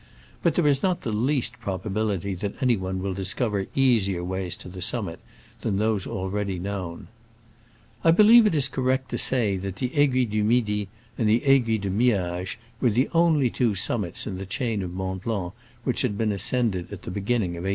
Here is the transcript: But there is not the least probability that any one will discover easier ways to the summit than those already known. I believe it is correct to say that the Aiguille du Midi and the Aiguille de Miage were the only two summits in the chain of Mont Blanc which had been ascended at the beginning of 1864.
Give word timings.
But 0.41 0.55
there 0.55 0.65
is 0.65 0.81
not 0.81 1.01
the 1.01 1.11
least 1.11 1.59
probability 1.59 2.33
that 2.33 2.55
any 2.63 2.75
one 2.75 3.03
will 3.03 3.13
discover 3.13 3.67
easier 3.75 4.23
ways 4.23 4.55
to 4.55 4.67
the 4.67 4.81
summit 4.81 5.19
than 5.59 5.77
those 5.77 6.07
already 6.07 6.57
known. 6.57 7.07
I 8.03 8.09
believe 8.09 8.47
it 8.47 8.55
is 8.55 8.67
correct 8.67 9.11
to 9.11 9.19
say 9.19 9.57
that 9.57 9.75
the 9.75 9.89
Aiguille 9.95 10.31
du 10.31 10.43
Midi 10.43 10.87
and 11.19 11.29
the 11.29 11.41
Aiguille 11.45 11.81
de 11.81 11.91
Miage 11.91 12.57
were 12.79 12.89
the 12.89 13.09
only 13.13 13.51
two 13.51 13.75
summits 13.75 14.25
in 14.25 14.39
the 14.39 14.45
chain 14.47 14.81
of 14.81 14.91
Mont 14.91 15.21
Blanc 15.21 15.53
which 15.83 16.01
had 16.01 16.17
been 16.17 16.31
ascended 16.31 16.91
at 16.91 17.03
the 17.03 17.11
beginning 17.11 17.49
of 17.51 17.61
1864. 17.65 17.69